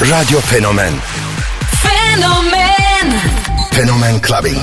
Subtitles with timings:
[0.00, 0.94] Radyo Fenomen
[1.82, 3.10] Fenomen
[3.72, 4.56] Fenomen Clubbing.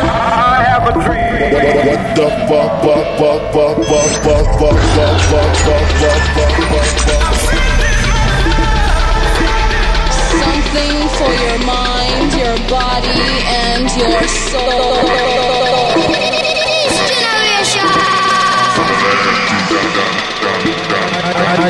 [0.00, 1.52] I have a dream.
[1.84, 6.88] What the fuck, fuck, fuck, fuck, fuck, fuck, fuck, fuck, fuck, fuck, fuck, fuck, fuck,
[7.04, 7.36] fuck.
[10.32, 13.20] Something for your mind, your body,
[13.68, 15.37] and your soul.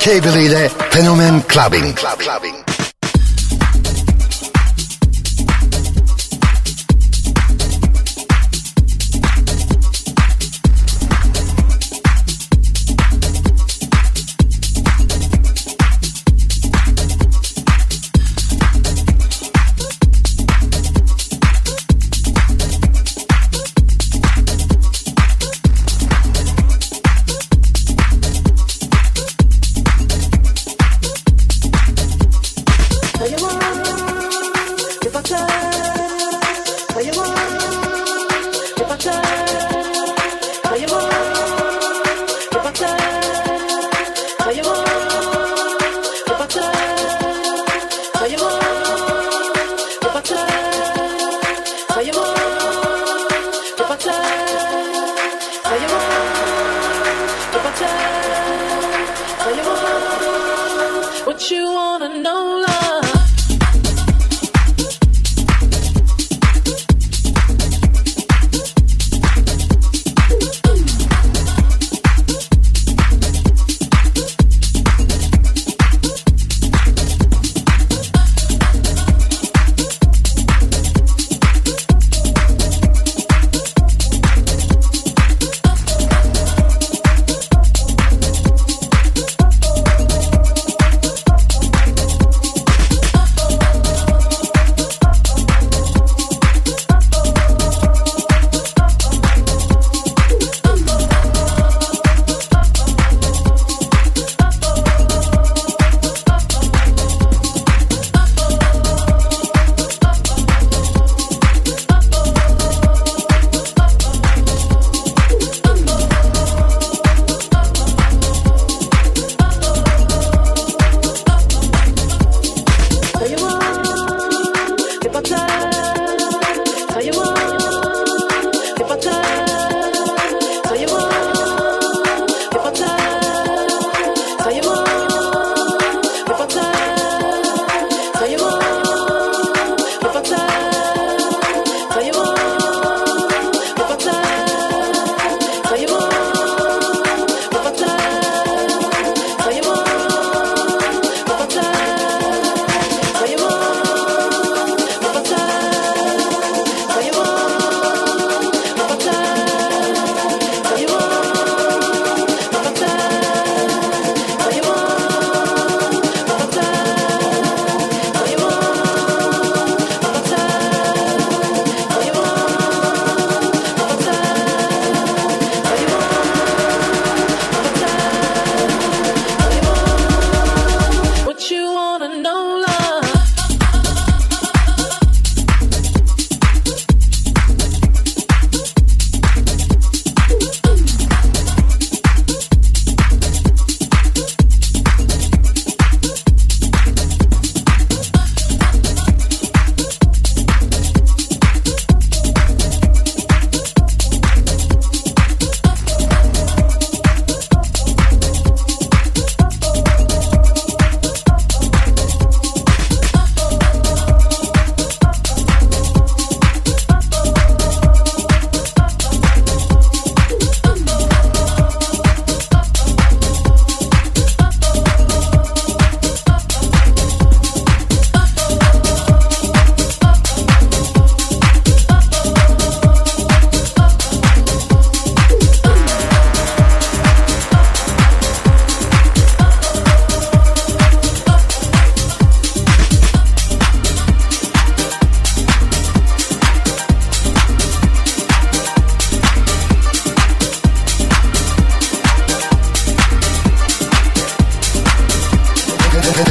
[0.00, 1.94] Keveli'yle Fenomen Clubbing.
[1.94, 2.59] Clubbing.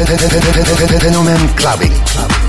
[0.09, 2.48] Fenomen Clubbing.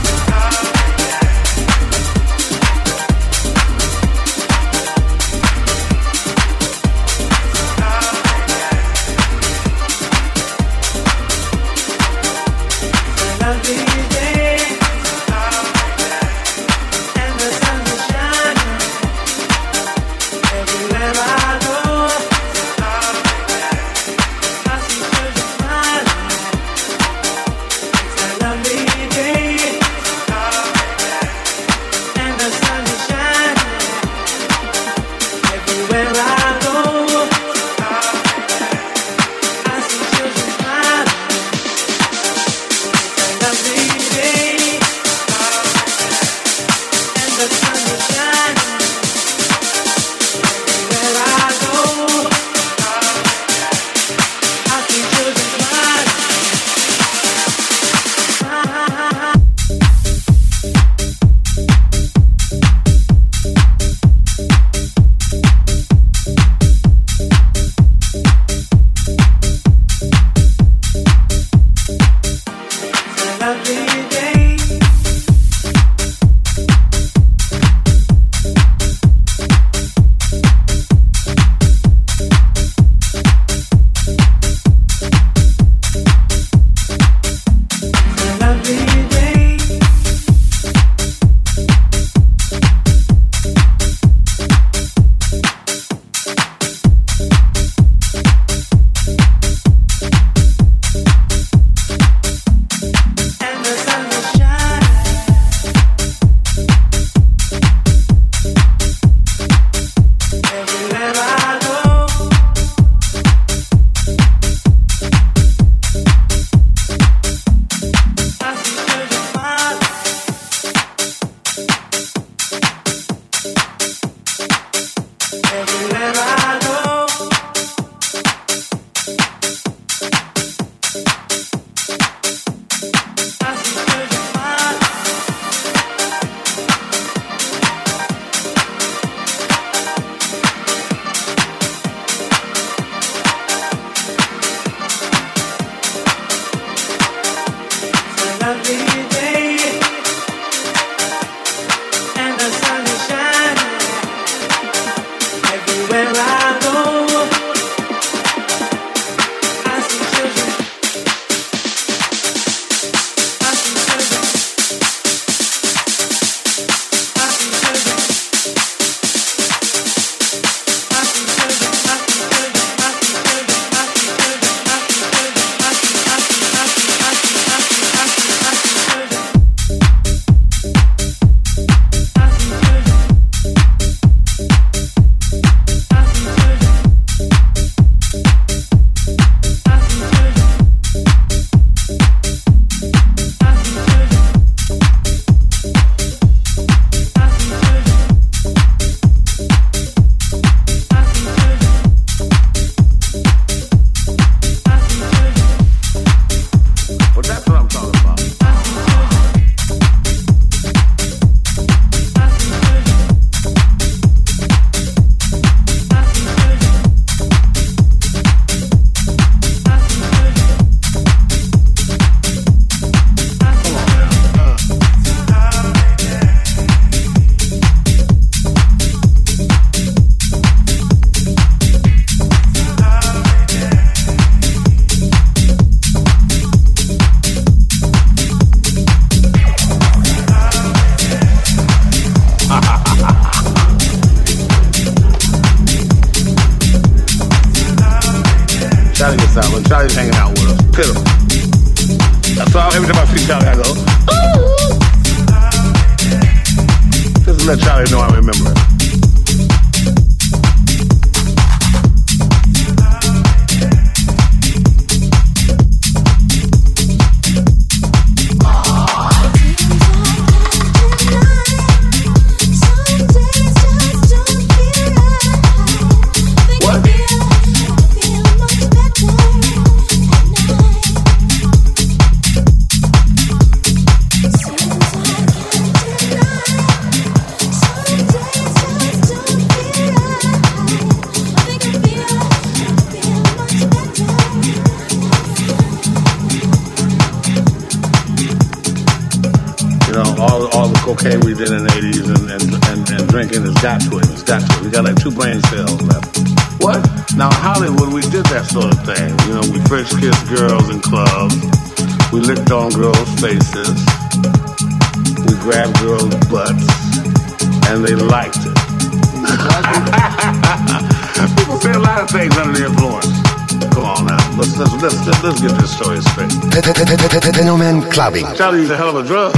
[327.70, 328.26] Fenomen Clubbing.
[328.36, 329.32] Charlie's a hell of a drug.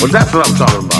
[0.00, 0.99] Well, that's what I'm talking about.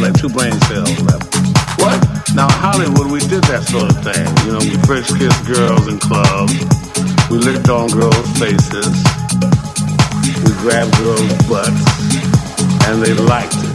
[0.00, 0.12] Got to it.
[0.12, 1.34] We got like two brain cells left.
[1.80, 1.98] What?
[2.34, 4.28] Now, Hollywood, we did that sort of thing.
[4.46, 6.52] You know, we French kissed girls in clubs.
[7.30, 9.04] We licked on girls' faces.
[10.44, 11.82] We grabbed girls' butts.
[12.88, 13.74] And they liked it.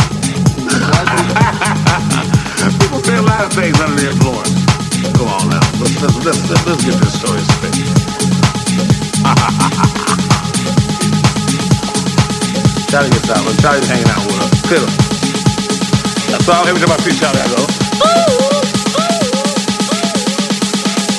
[2.80, 4.66] People say a lot of things under the influence.
[5.18, 5.60] Come on now.
[5.80, 7.74] Let's, let's, let's, let's, get this story straight.
[12.90, 13.46] Charlie gets out.
[13.46, 14.62] When Charlie's hanging out with us.
[14.70, 15.13] That's
[16.34, 16.68] all.
[16.68, 17.66] Every time I see Charlie, I go.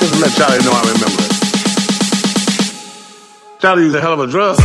[0.01, 1.33] Just let Charlie know I remember it.
[3.61, 4.59] Charlie's a hell of a drug.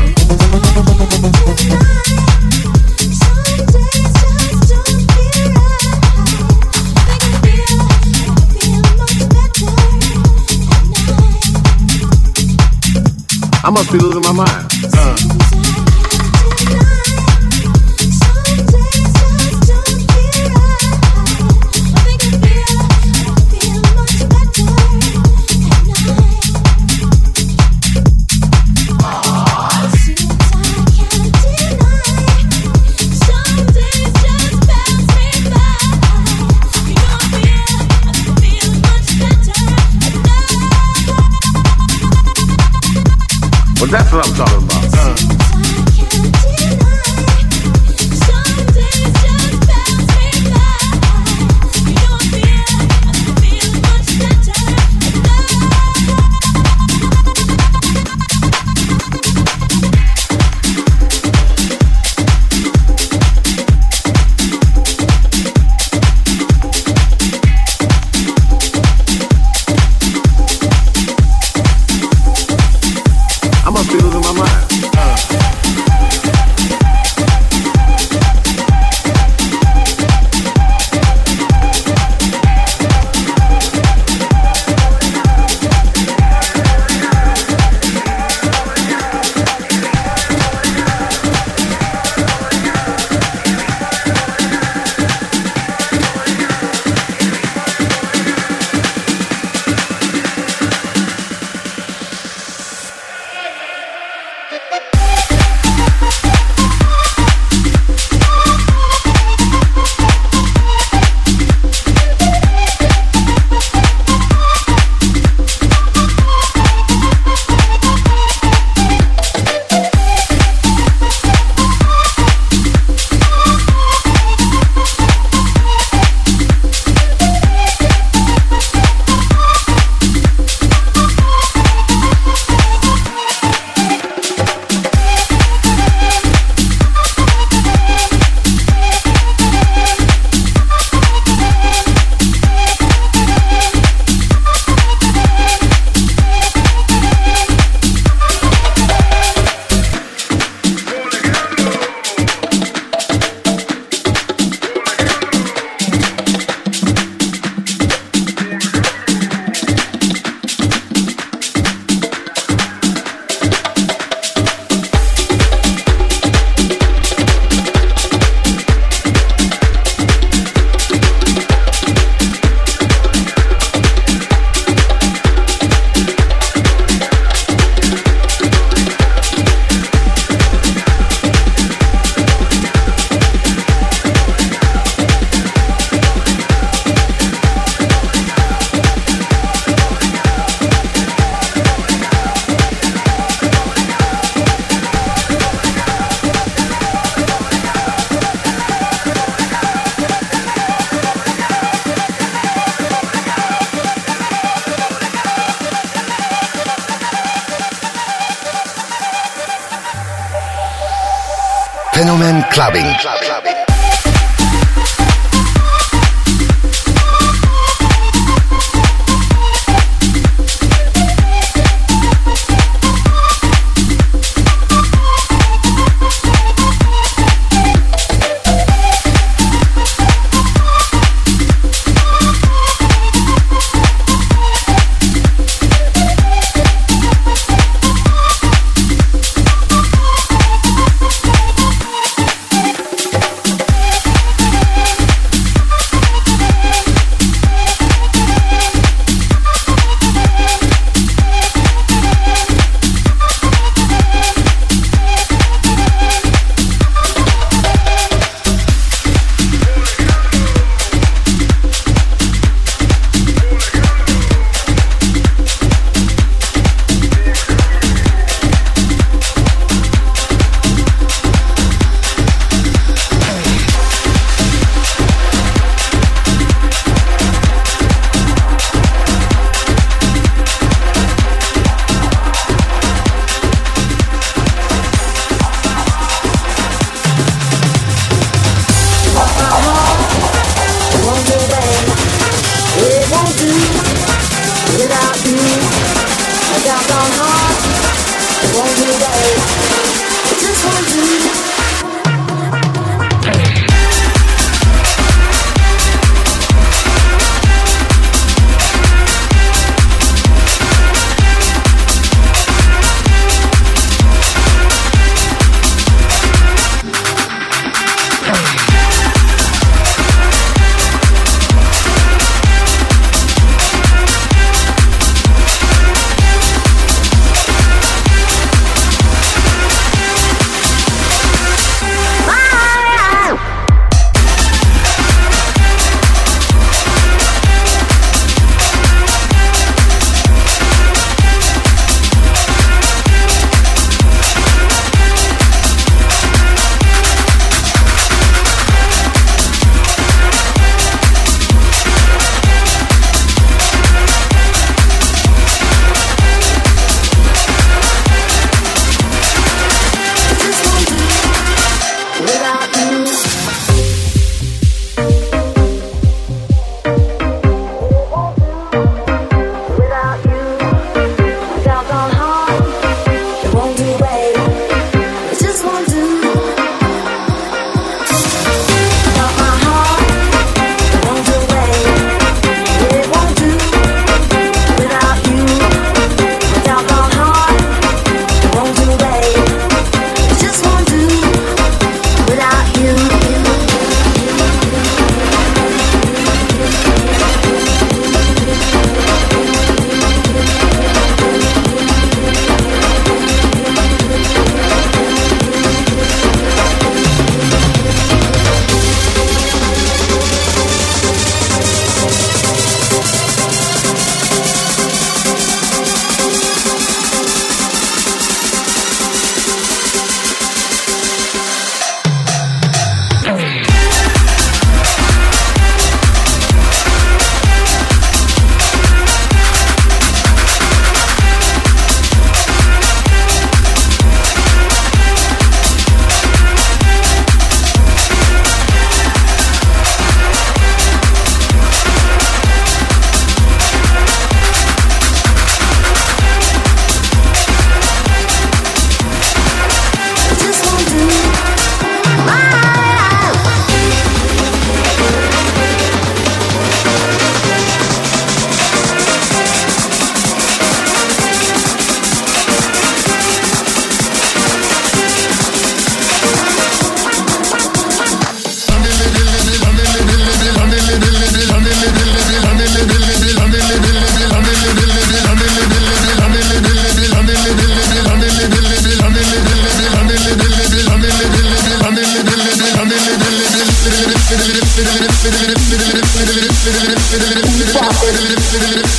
[13.62, 14.69] I must be losing my mind.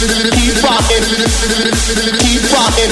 [0.01, 1.05] keep rocking,
[2.21, 2.89] keep rocking,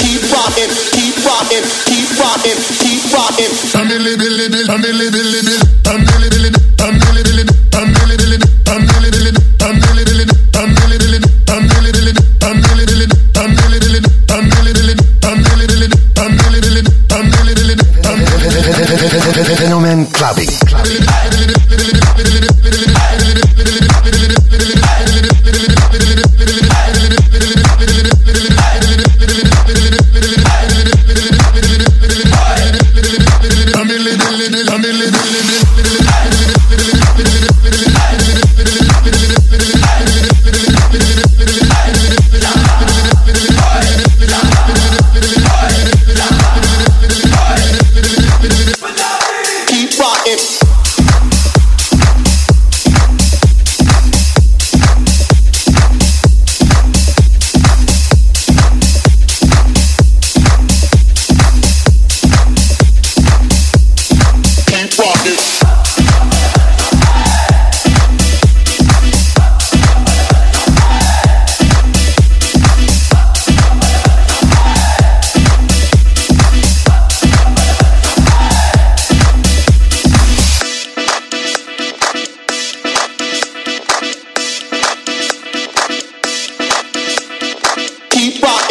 [0.00, 3.52] keep rocking, keep rocking, keep rocking, keep rocking.
[3.70, 6.11] Tummy, little, little, tummy, little, little, tummy.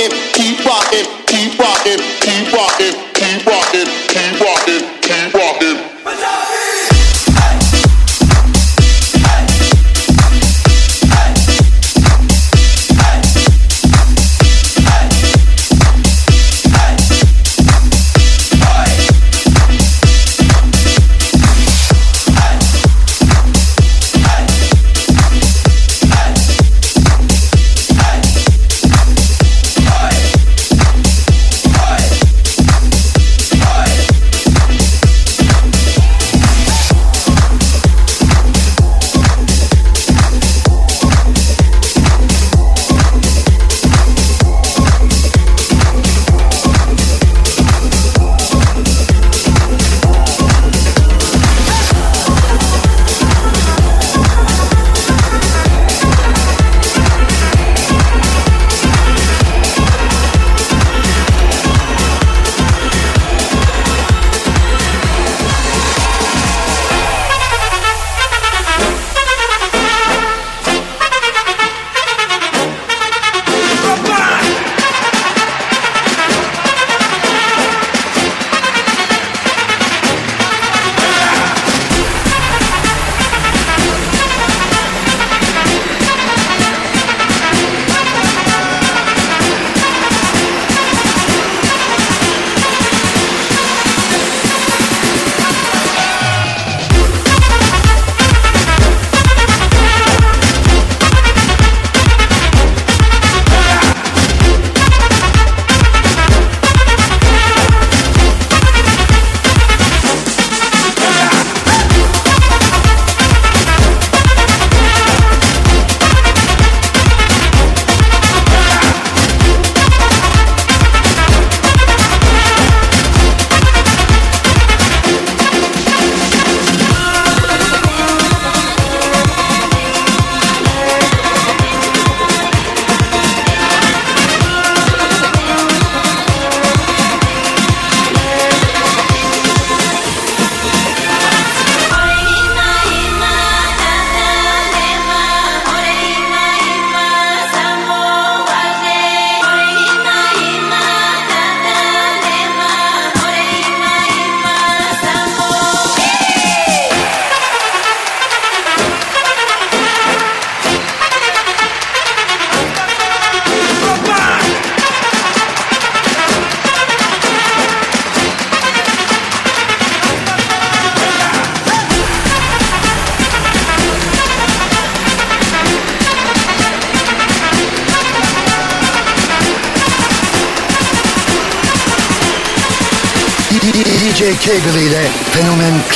[0.02, 5.61] Rocking, keep rocking, keep rocking, keep rocking, keep rocking, keep rocking, keep rocking.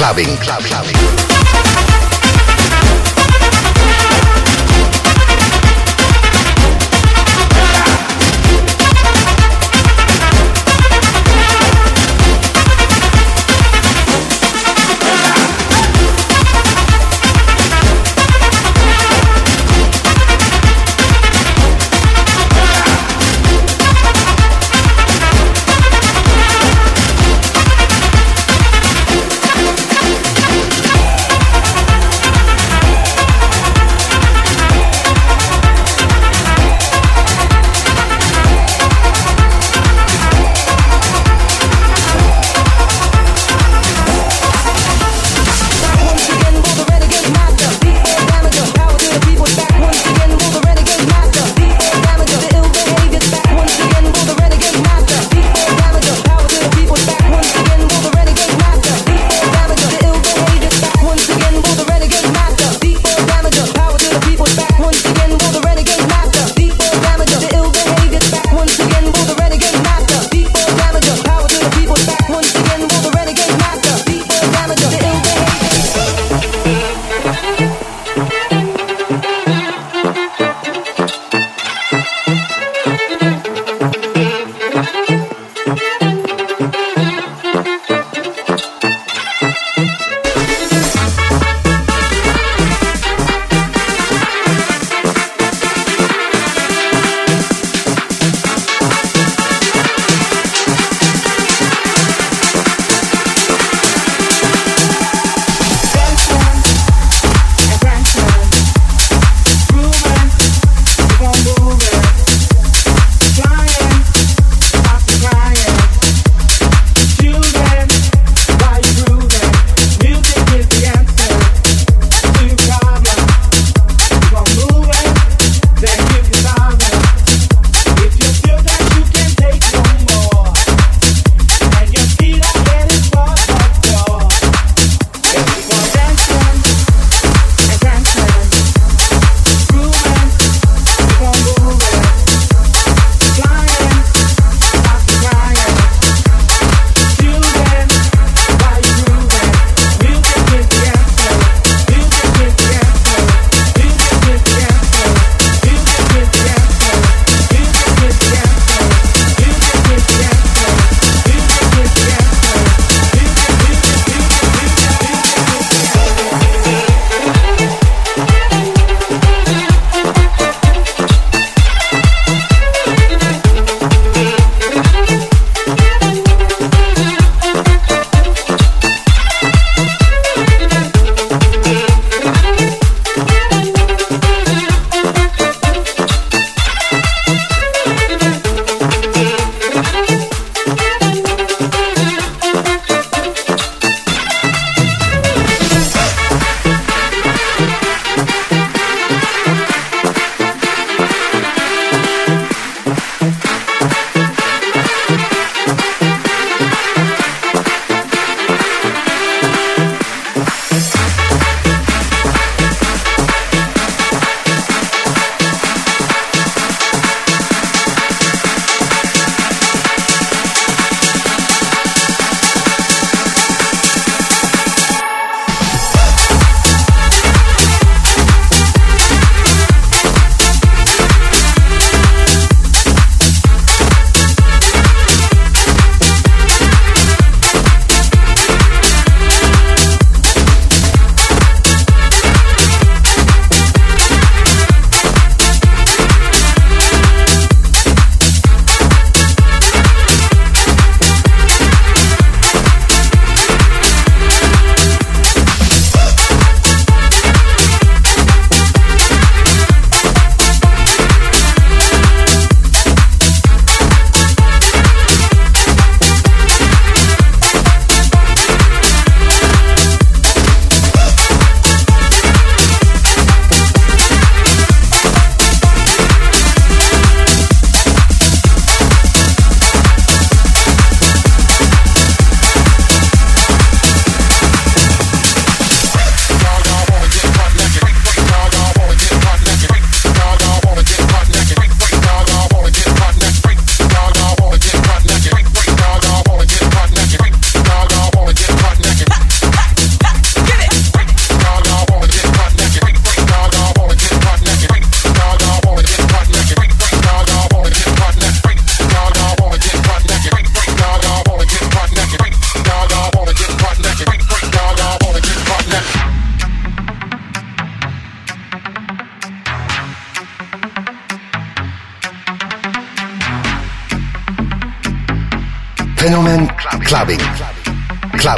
[0.06, 0.38] Clubbing.
[0.38, 0.75] Club, clubbing.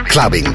[0.10, 0.48] Clubbing.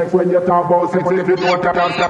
[0.00, 2.08] Vexed when you talk about sex if you don't have sex.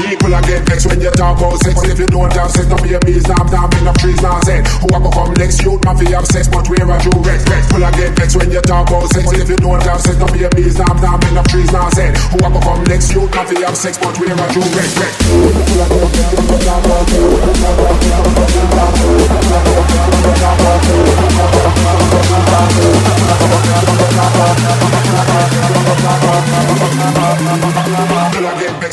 [0.00, 2.66] People are get vexed when you talk about sex if you don't have sex.
[2.68, 4.66] No babies, damn, damn, enough trees now said.
[4.80, 5.62] Who a go come next?
[5.62, 7.44] Youth man fi have sex, but where are you rest?
[7.46, 10.16] People are get vexed when you talk about sex if you don't have sex.
[10.16, 12.16] No babies, damn, damn, enough trees now said.
[12.32, 13.12] Who a go come next?
[13.12, 14.96] Youth man fi have sex, but where are you rest?
[14.96, 17.25] People are get vexed when you talk about People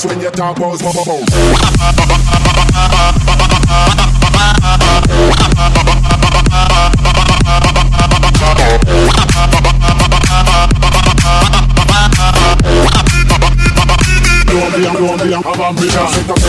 [0.06, 1.26] When you talk about boom, boom, boom.
[14.46, 16.43] Don't be, I'm ambition.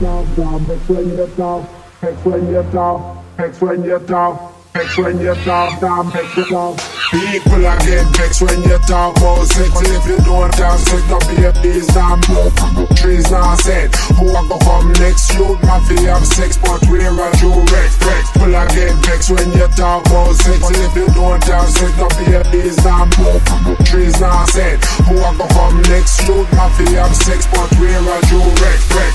[0.00, 1.68] top down, it's when you're top,
[2.02, 6.36] it's when you're top, it's Explain you're top, it's when you're top down, it's when
[6.36, 6.93] you're top.
[7.14, 9.70] People are get vexed when you talk about sex.
[9.86, 12.20] If you don't have sex, no babies, damn,
[12.98, 13.94] trees not said.
[14.18, 15.32] Who a go come next?
[15.34, 17.94] You man fi have sex, but where are you Rex?
[18.02, 18.32] Rex.
[18.32, 20.58] People are get vexed when you talk about sex.
[20.58, 23.10] If you don't have sex, no babies, damn,
[23.86, 24.82] trees not said.
[25.06, 26.26] Who a go come next?
[26.26, 28.90] You man fi have sex, but where are you Rex?
[28.90, 29.14] Rex.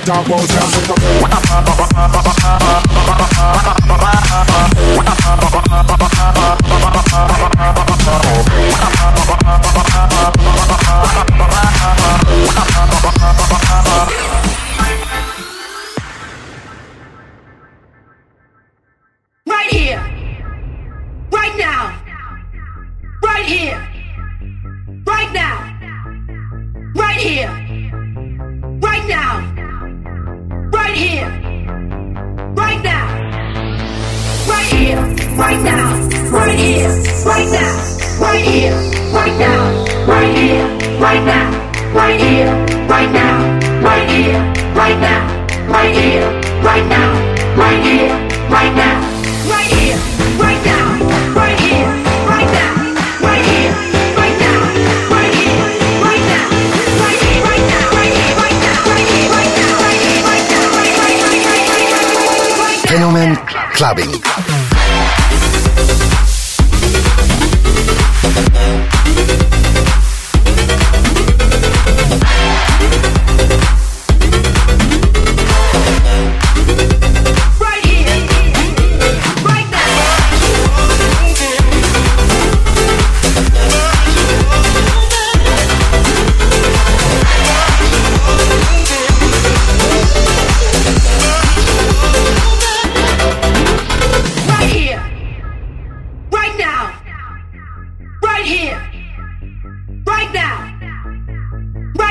[0.00, 0.90] they talk about jazz.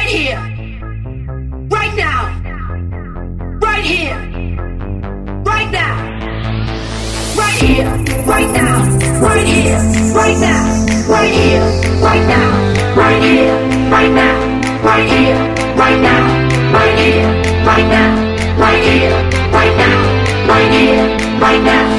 [0.09, 0.41] Here.
[1.69, 2.33] Right now.
[3.61, 4.17] Right here.
[5.45, 5.95] Right now.
[7.37, 7.91] Right here.
[8.25, 8.89] Right now.
[9.21, 9.77] Right here.
[10.17, 10.57] Right now.
[11.05, 11.61] Right here.
[12.01, 12.49] Right now.
[12.95, 13.55] Right here.
[13.91, 14.33] Right now.
[14.81, 15.45] Right here.
[15.77, 16.23] Right now.
[16.73, 17.29] Right here.
[17.69, 18.09] Right now.
[18.57, 19.19] Right here.
[19.53, 20.47] Right now.
[20.49, 21.39] Right here.
[21.39, 21.98] Right now.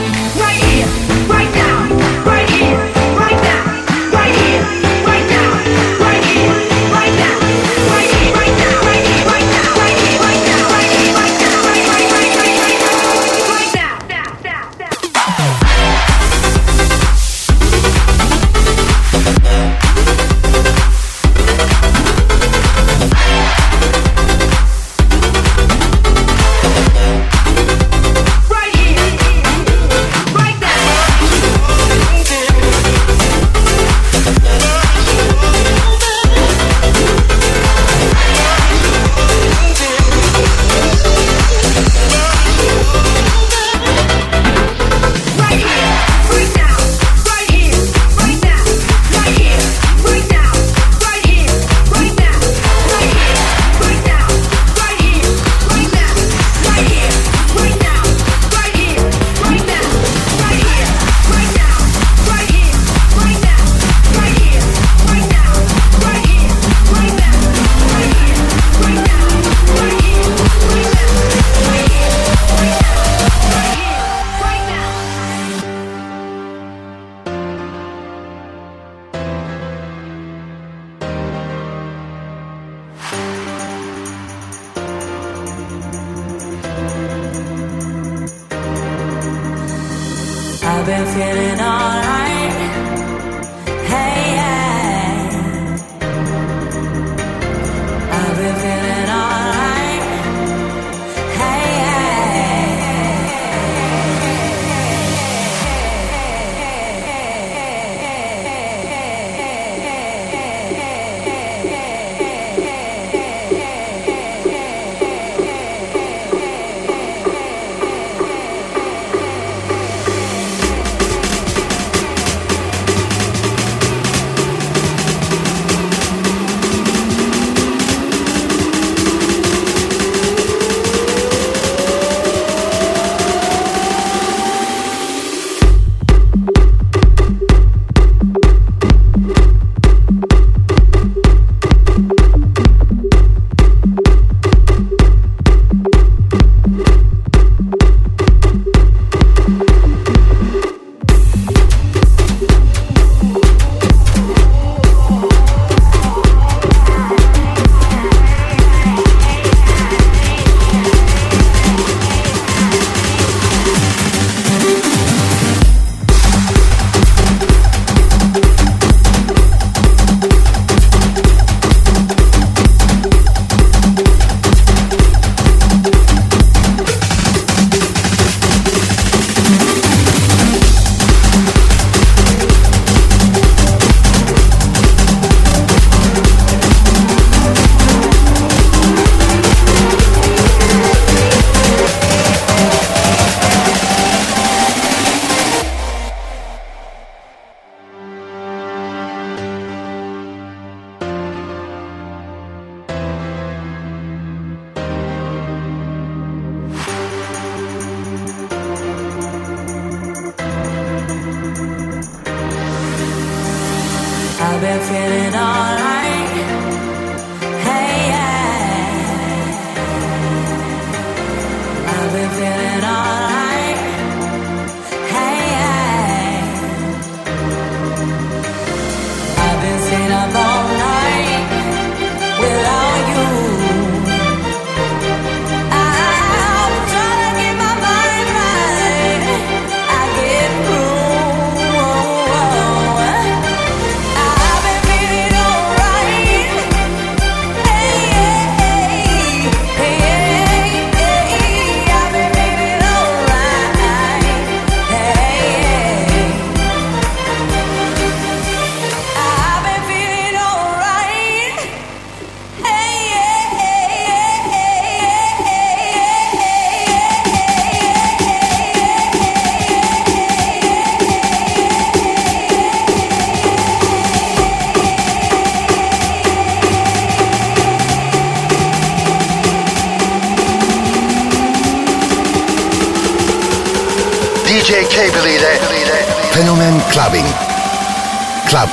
[90.91, 91.90] been feeling all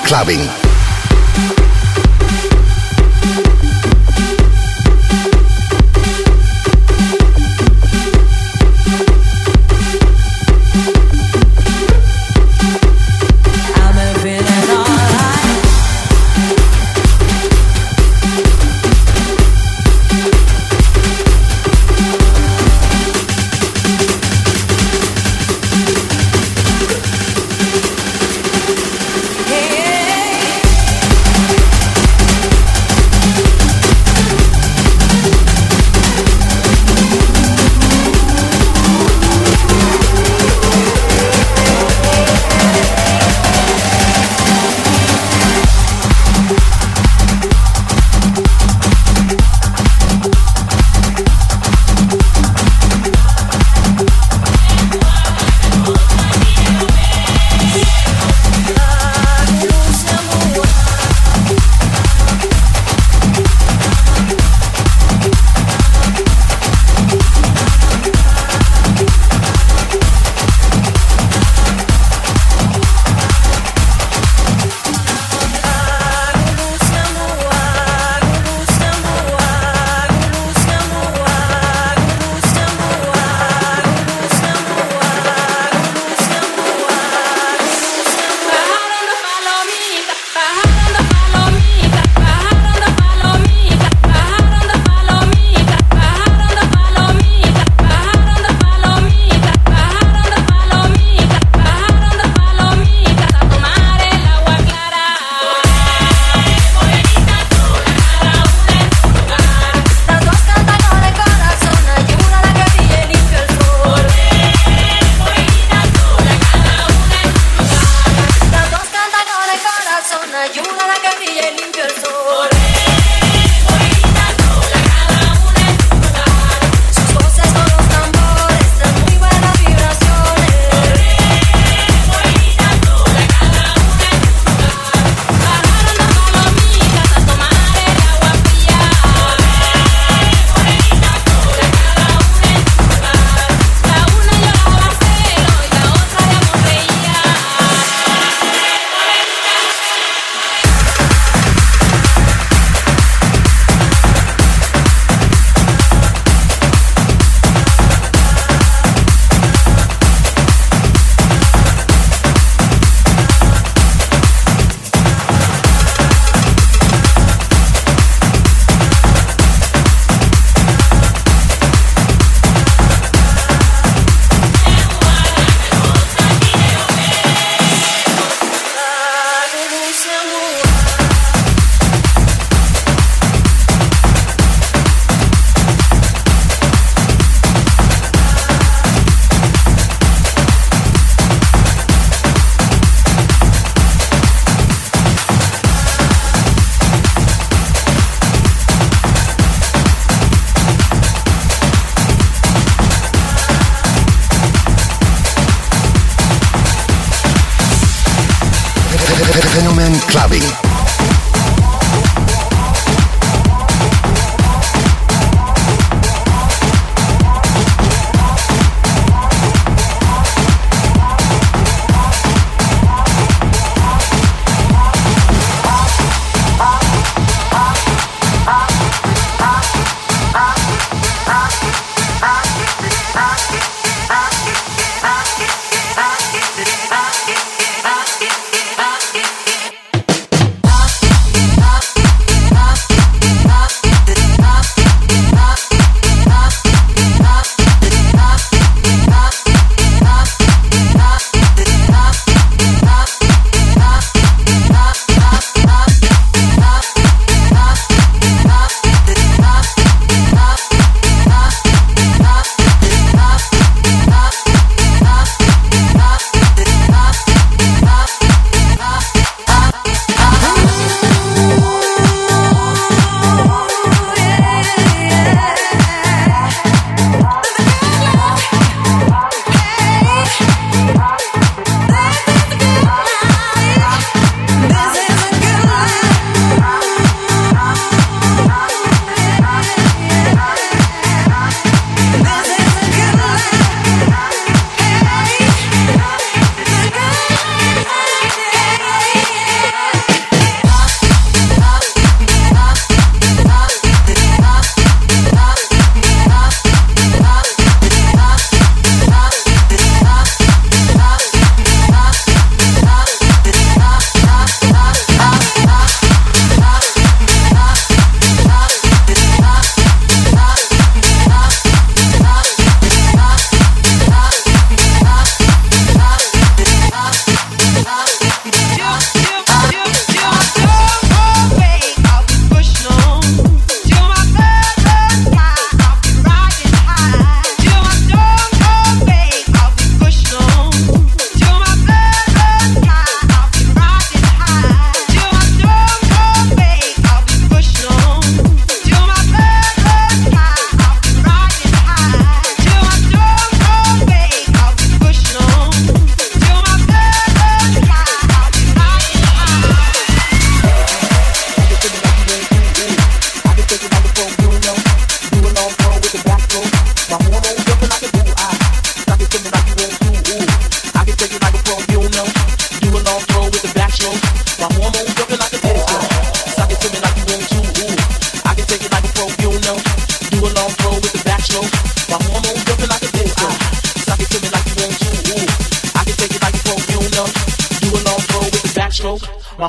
[0.07, 0.56] clubbing.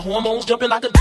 [0.08, 0.97] Take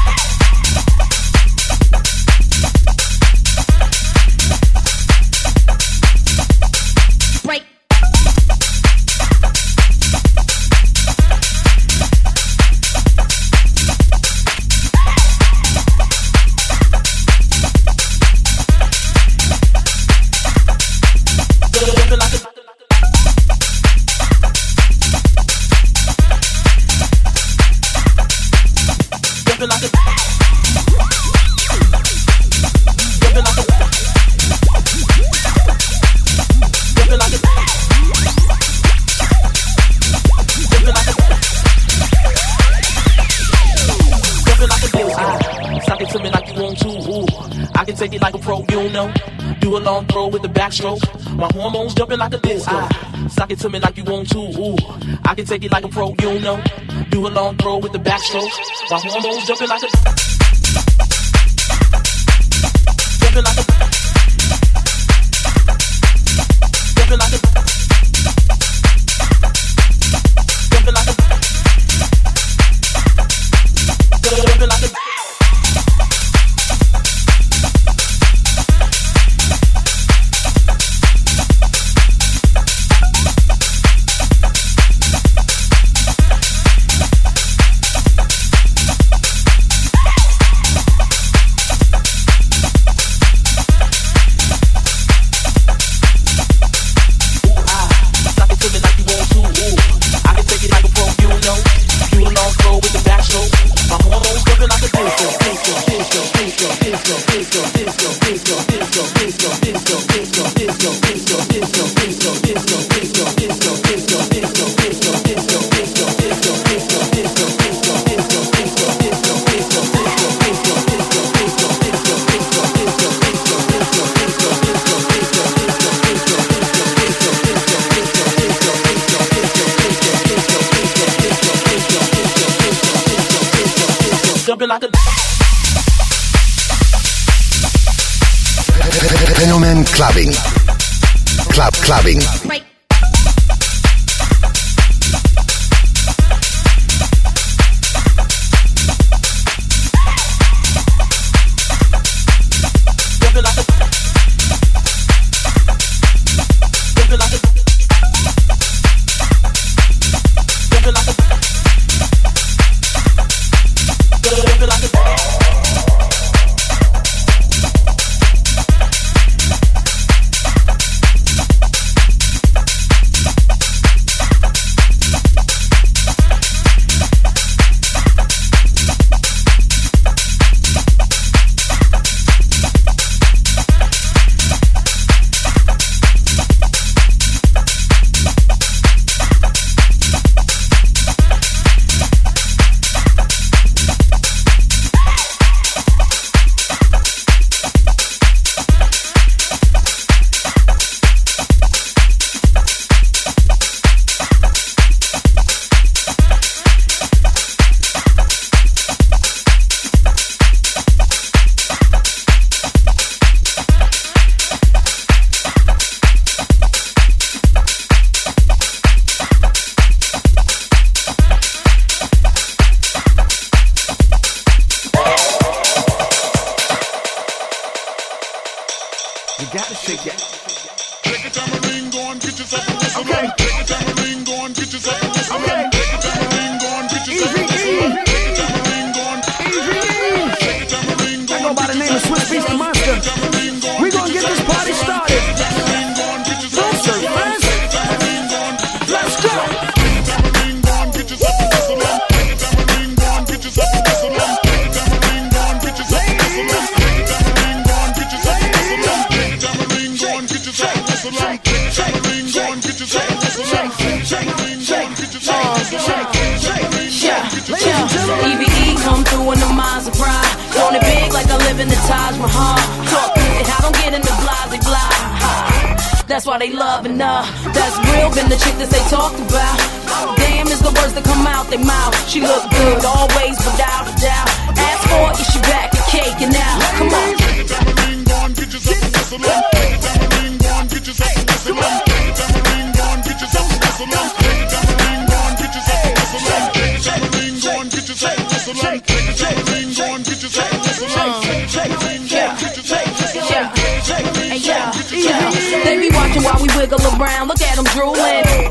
[58.38, 59.97] My hormones jumping like a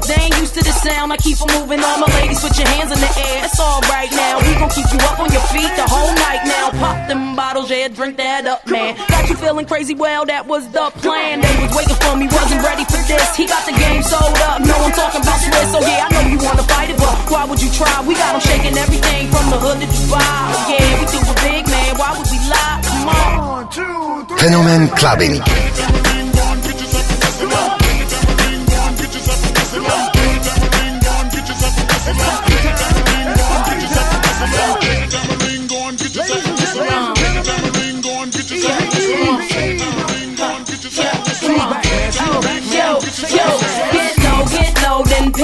[0.07, 1.12] They ain't used to the sound.
[1.12, 1.83] I keep 'em moving.
[1.83, 3.45] All my ladies, put your hands in the air.
[3.47, 4.39] It's all right now.
[4.41, 6.70] We gon' keep you up on your feet the whole night now.
[6.81, 8.97] Pop them bottles, yeah, drink that up, man.
[9.09, 9.95] Got you feeling crazy?
[9.95, 11.41] Well, that was the plan.
[11.41, 13.29] They was waiting for me, wasn't ready for this.
[13.37, 14.61] He got the game sold up.
[14.61, 15.68] No, I'm talking about Swiss.
[15.72, 17.95] So yeah, I know you wanna fight it, but why would you try?
[18.07, 20.70] We got 'em shaking everything from the hood to Dubai.
[20.72, 21.97] Yeah, we do it big, man.
[21.97, 22.79] Why would we lie?
[22.89, 23.47] Come on.
[23.57, 24.39] One, two, three.
[24.41, 25.43] Fenomen Clubbing.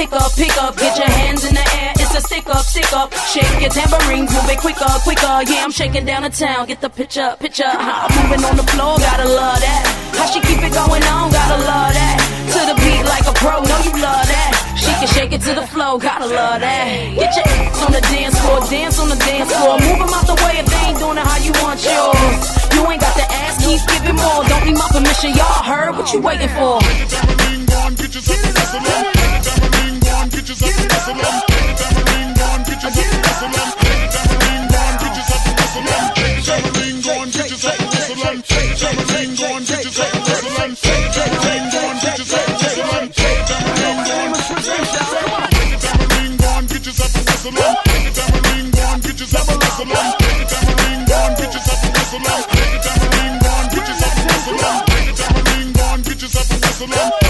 [0.02, 1.92] Pick up, pick up, get your hands in the air.
[2.02, 3.14] It's a stick up, stick up.
[3.30, 5.34] Shake your tambourines, move it quicker, quicker.
[5.46, 6.66] Yeah, I'm shaking down the town.
[6.66, 7.70] Get the picture, picture.
[7.70, 8.10] Uh-huh.
[8.10, 9.82] I'm moving on the floor, gotta love that.
[10.18, 12.16] How she keep it going on, gotta love that.
[12.50, 14.50] To the beat like a pro, know you love that.
[14.74, 16.84] She can shake it to the flow, gotta love that.
[17.14, 19.78] Get your ass on the dance floor, dance on the dance floor.
[19.78, 22.42] Move 'em out the way if they ain't doing it how you want yours.
[22.74, 24.42] You ain't got to ask, keep giving more.
[24.50, 26.82] Don't need my permission, y'all heard what you waiting for
[30.42, 31.38] bitches up and whistle I
[32.02, 33.68] ring on, bitches up and whistle them.
[33.86, 36.02] Anytime I ring on, bitches up and whistle them.
[36.18, 38.42] Anytime I ring on, bitches up and whistle them.
[38.42, 40.72] Anytime I ring on, bitches up and whistle them.
[40.72, 43.46] Anytime I ring on, bitches up and
[45.92, 46.02] whistle them.
[46.02, 47.48] Anytime I ring on, anytime
[48.32, 50.10] I ring on, bitches up and whistle I
[50.82, 52.42] ring on, bitches up and whistle them.
[52.52, 55.80] Anytime I ring on, bitches up and whistle I ring on, bitches up I ring
[55.80, 57.21] on, bitches up.